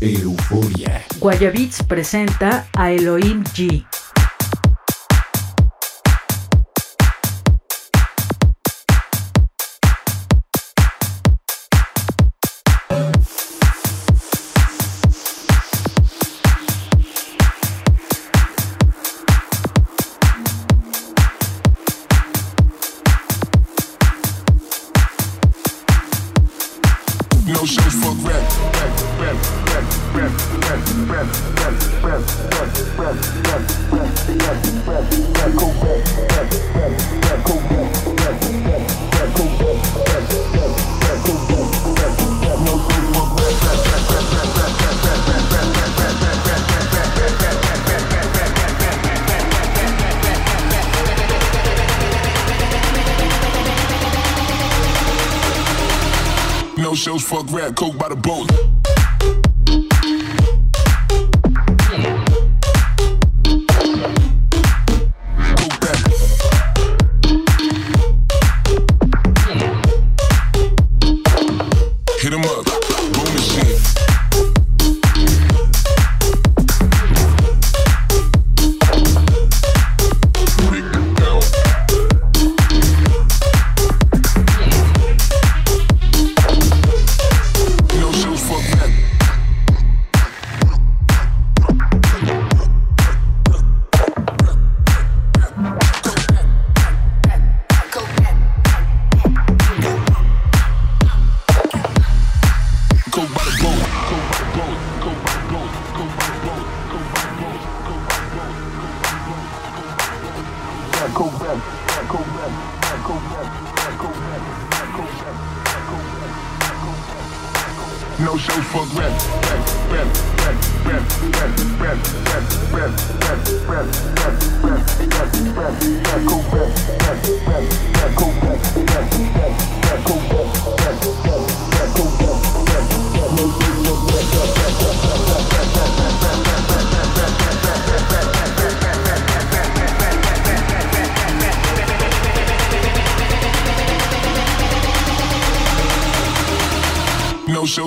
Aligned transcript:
Euforia. 0.00 1.04
Guayabits 1.18 1.82
presenta 1.82 2.66
a 2.76 2.92
Elohim 2.92 3.42
G. 3.54 3.84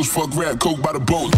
fuck 0.07 0.33
rap, 0.35 0.59
coke 0.59 0.81
by 0.81 0.93
the 0.93 0.99
boat. 0.99 1.36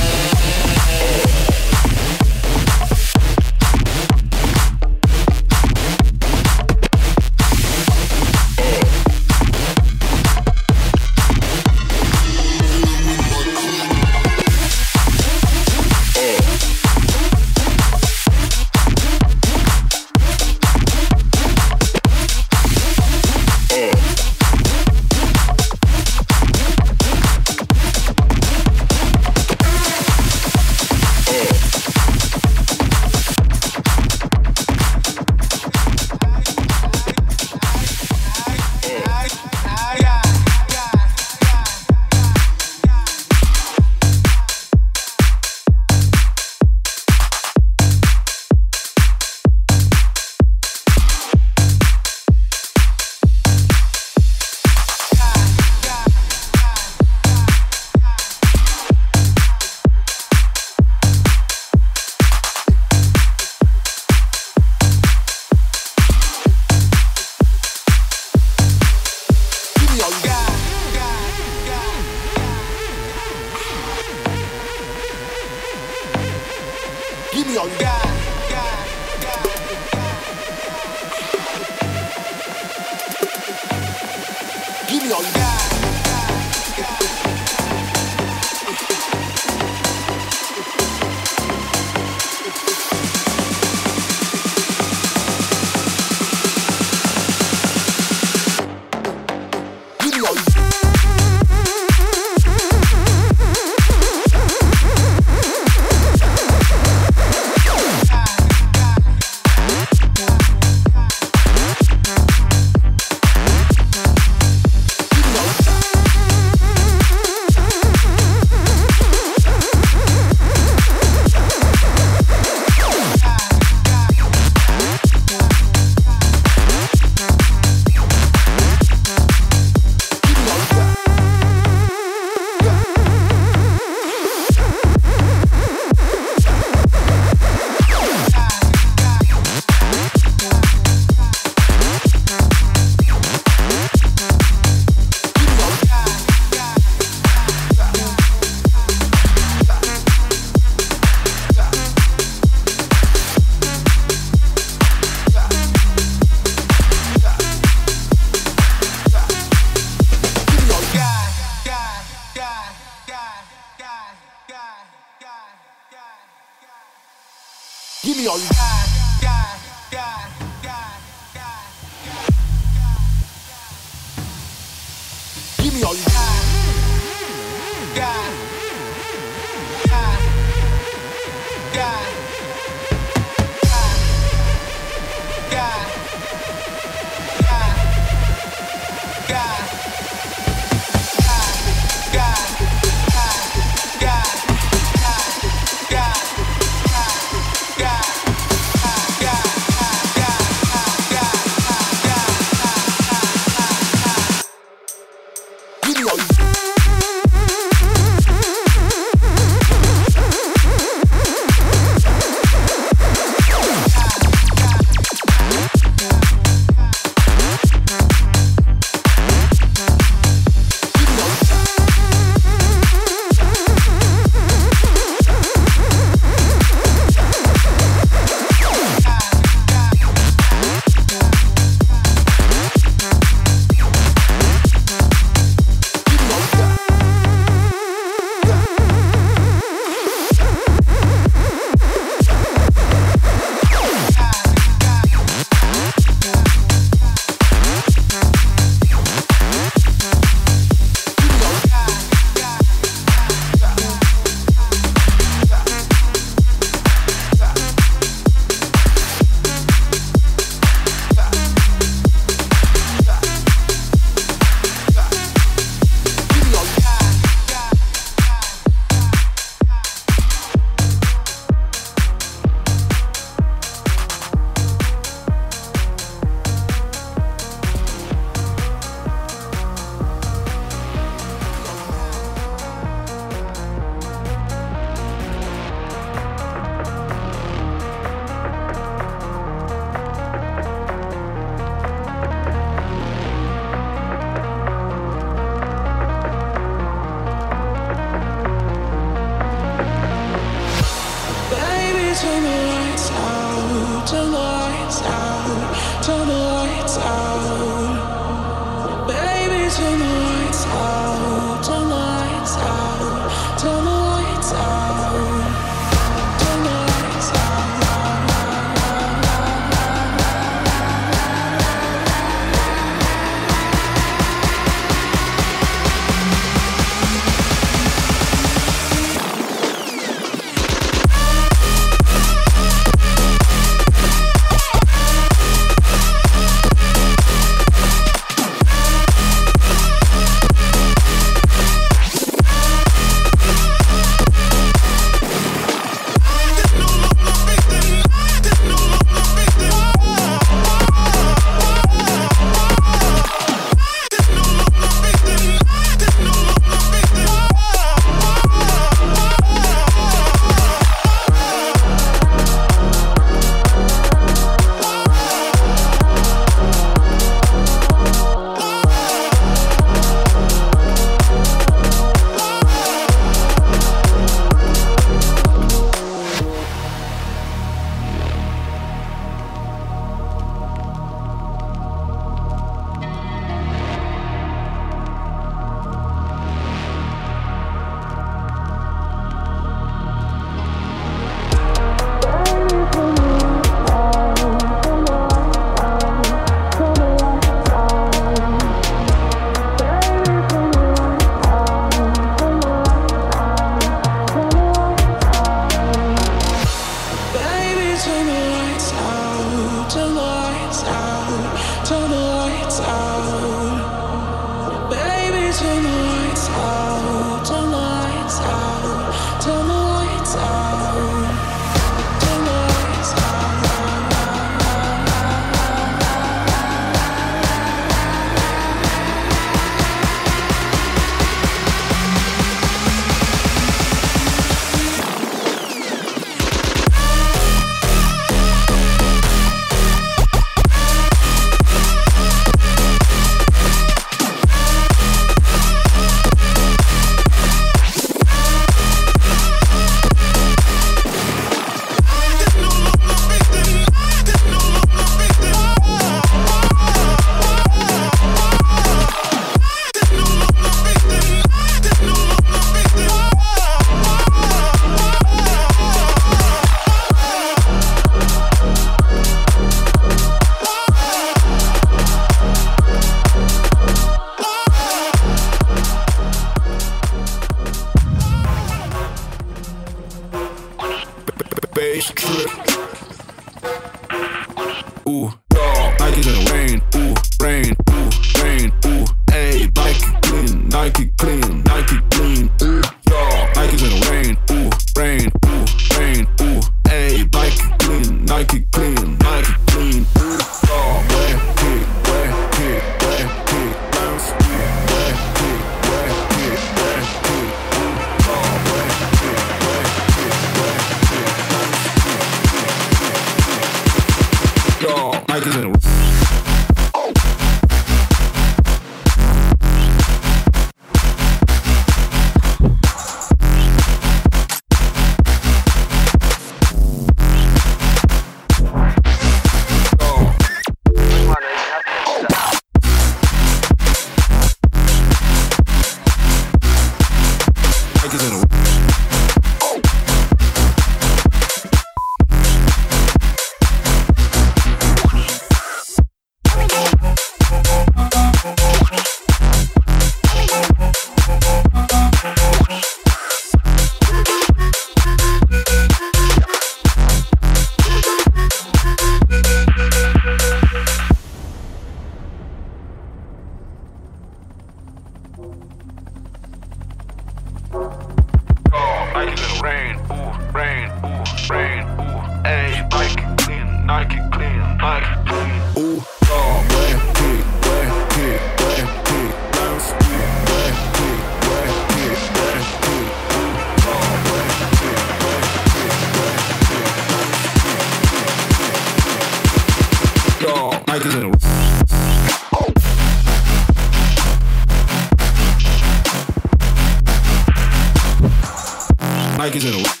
Nike 599.41 599.59
Zero. 599.59 600.00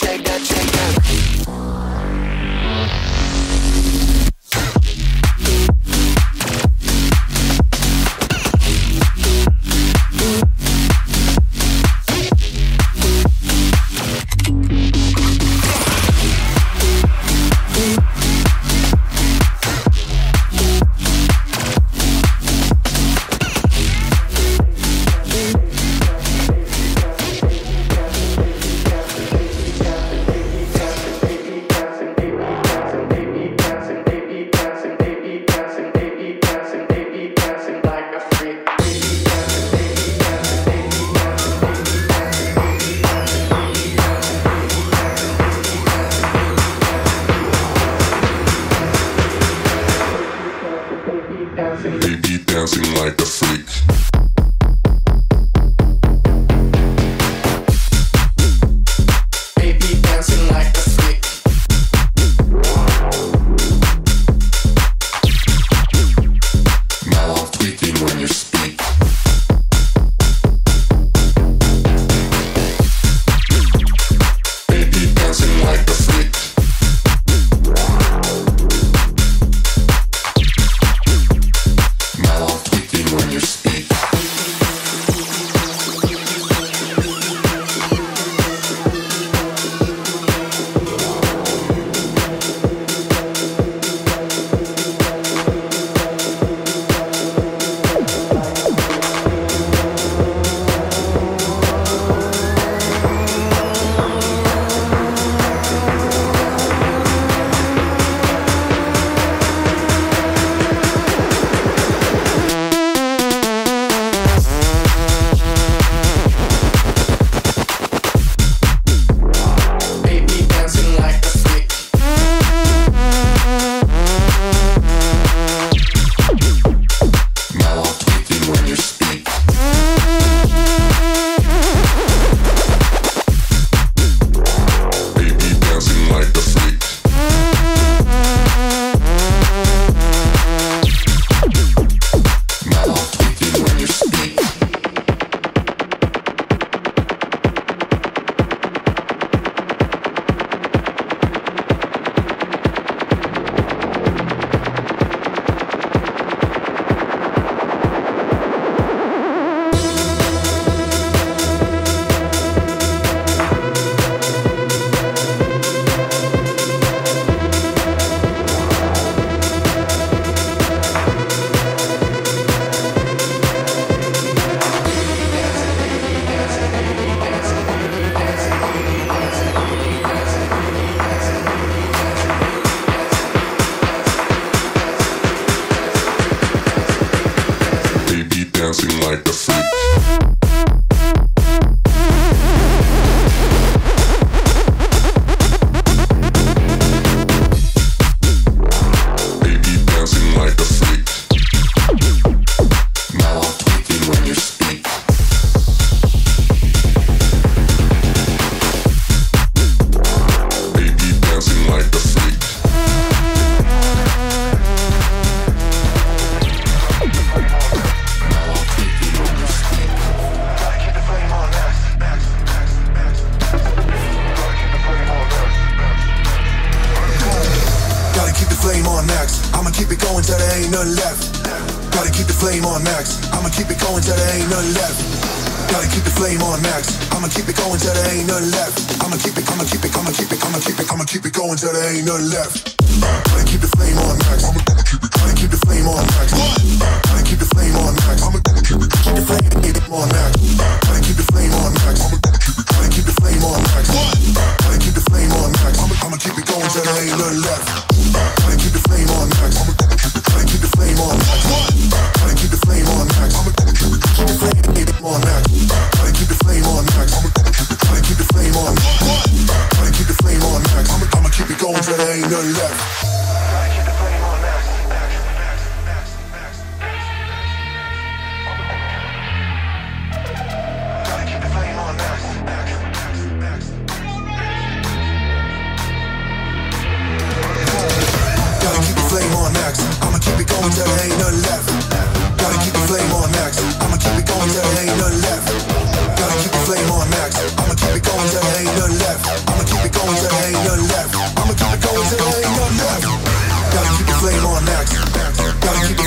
Check 0.00 0.24
that, 0.24 0.42
Check 0.42 1.46
that. 1.46 1.59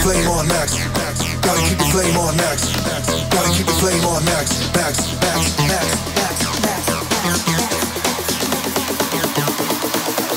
flame 0.04 0.28
on 0.28 0.46
max. 0.52 0.76
Gotta 1.40 1.64
keep 1.64 1.80
the 1.80 1.88
flame 1.88 2.18
on 2.20 2.36
max. 2.36 2.76
Gotta 3.32 3.50
keep 3.56 3.66
the 3.66 3.78
flame 3.80 4.04
on 4.04 4.20
max. 4.26 4.60
Max, 4.76 5.00
max, 5.24 5.56
max, 5.64 5.96
max, 6.20 6.44
max. 6.60 6.84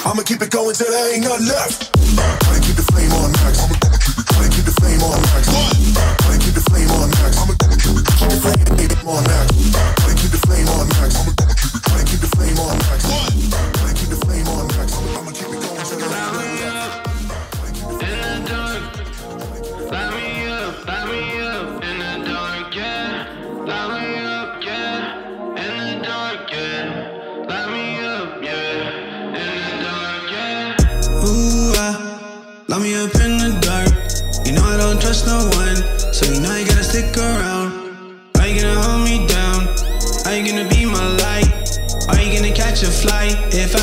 I'ma 0.07 0.23
keep 0.23 0.41
it 0.43 0.51
going 0.55 0.75
till 0.75 0.87
there 0.87 1.15
ain't 1.15 1.25
nothing 1.25 1.49
left. 1.51 1.91
Gotta 2.15 2.61
keep 2.63 2.77
the 2.79 2.87
flame 2.95 3.11
on 3.19 3.33
max. 3.43 3.67
I'ma 3.67 3.75
keep 3.75 3.91
it. 3.91 4.23
gotta 4.31 4.49
keep 4.55 4.65
the 4.71 4.77
flame 4.79 5.03
on 5.03 5.19
max. 5.35 5.51
Gotta 5.51 6.39
keep 6.39 6.55
the 6.55 6.63
flame 6.71 6.91
on 6.95 7.11
max. 7.19 7.35
I'ma 7.43 7.55
keep 7.59 7.75
it. 7.75 7.83
gotta 7.83 8.55
keep 8.71 8.87
the 8.87 9.03
flame 9.03 9.19
on 9.19 9.25
max. 9.27 9.51
Gotta 9.99 10.15
keep 10.15 10.31
the 10.31 10.39
flame 10.47 10.69
on 10.79 10.87
max. 10.95 11.11
I'ma 11.19 11.35
keep 11.35 11.51
it. 11.51 11.83
gotta 11.83 12.05
keep 12.07 12.21
the 12.23 12.31
flame 12.39 12.59
on 12.63 12.79
max. 12.87 13.06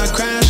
I 0.03 0.11
cry. 0.11 0.42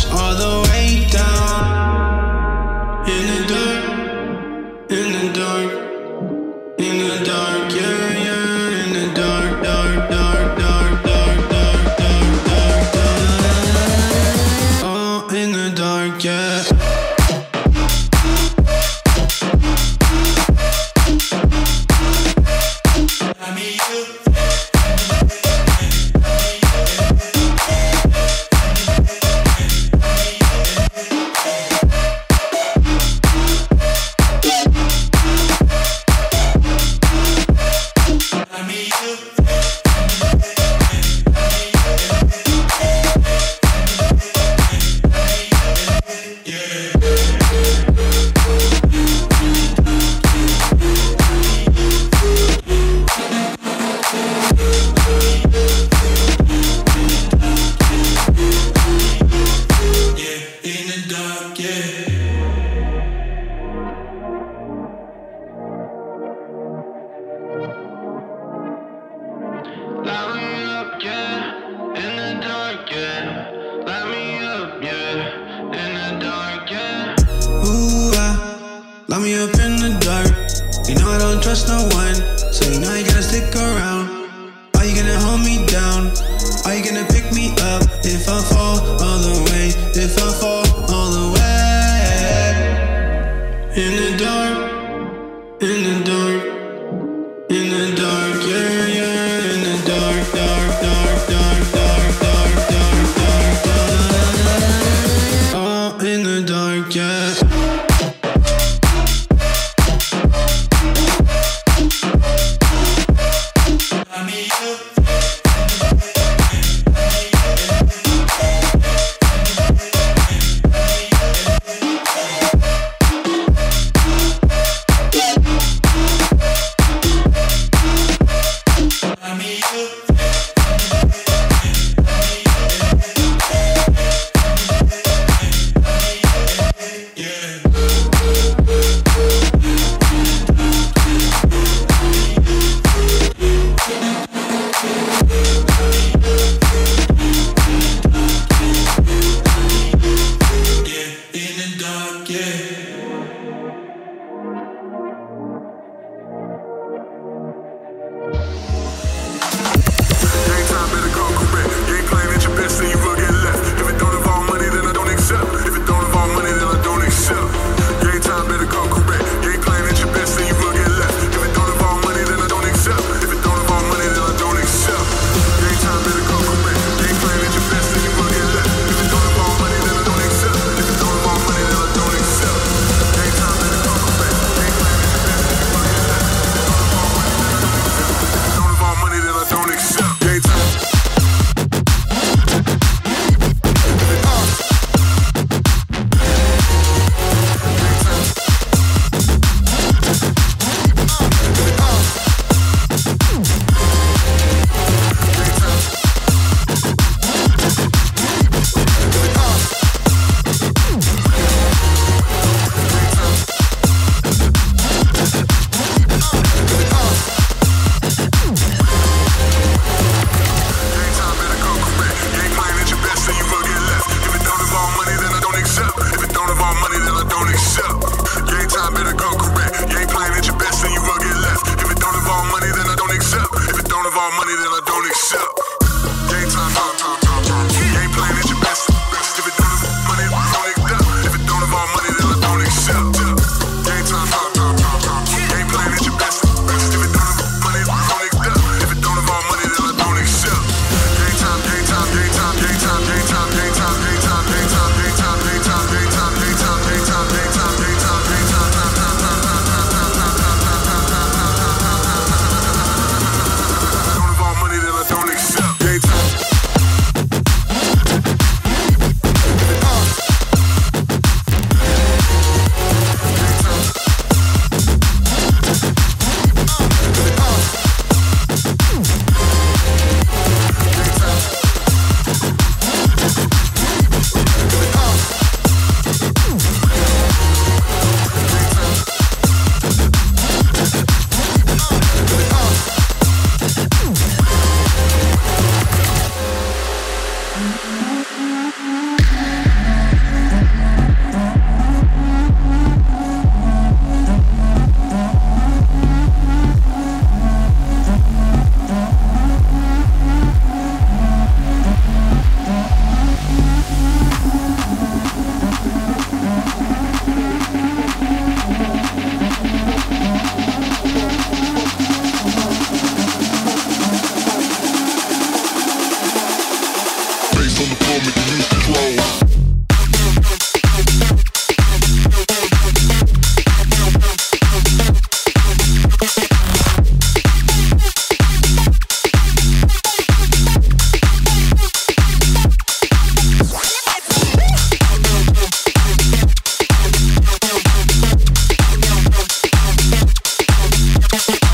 Fantastic. 351.34 351.73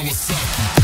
power 0.00 0.14
sucking. 0.14 0.79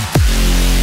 Peace. 0.00 0.79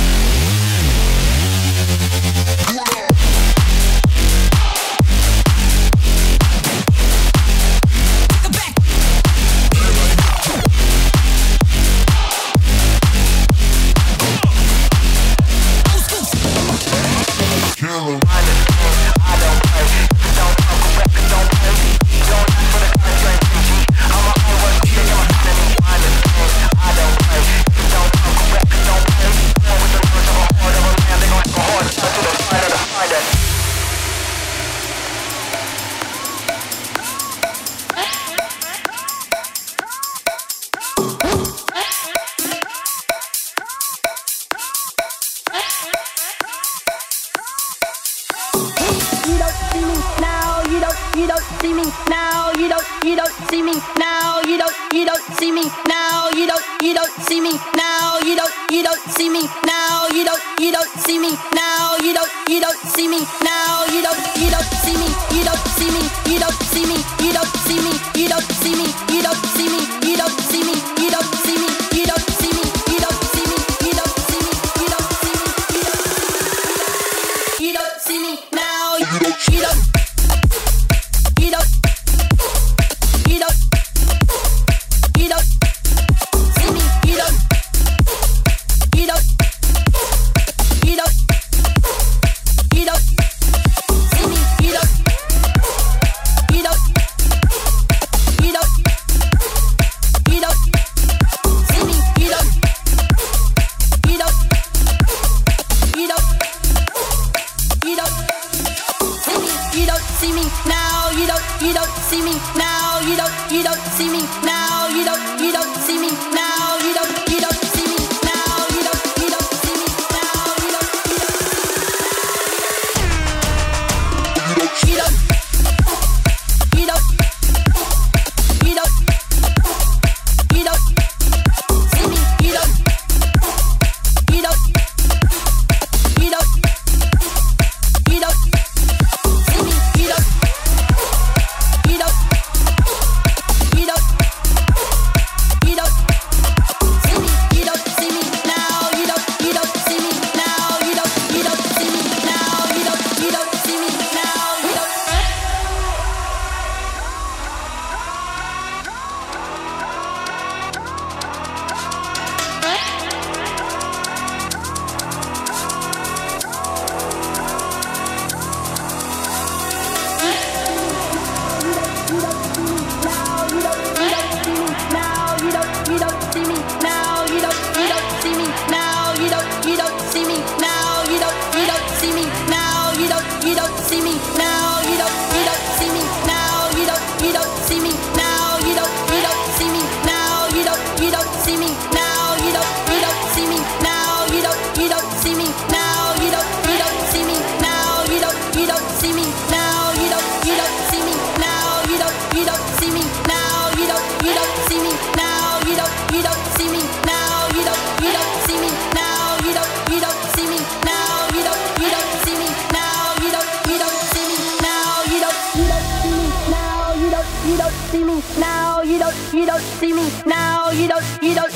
Beautiful, 219.57 221.19
beautiful. 221.19 221.46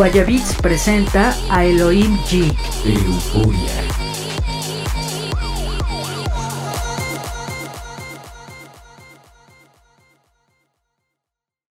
Guayabits 0.00 0.54
presenta 0.54 1.36
a 1.50 1.66
Elohim 1.66 2.18
G. 2.26 2.50